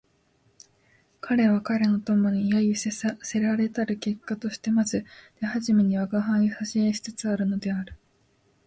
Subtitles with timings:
[1.19, 5.05] 彼は彼の友に揶揄せられたる結果としてまず
[5.39, 7.95] 手初めに吾輩を写生しつつあるのである